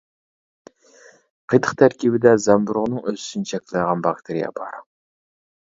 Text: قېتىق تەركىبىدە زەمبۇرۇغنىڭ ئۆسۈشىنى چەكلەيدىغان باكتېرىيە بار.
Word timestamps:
قېتىق 1.53 1.75
تەركىبىدە 1.83 2.33
زەمبۇرۇغنىڭ 2.47 3.05
ئۆسۈشىنى 3.13 3.53
چەكلەيدىغان 3.53 4.05
باكتېرىيە 4.09 4.53
بار. 4.61 4.77